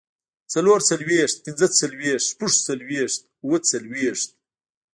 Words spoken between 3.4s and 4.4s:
اووهڅلوېښت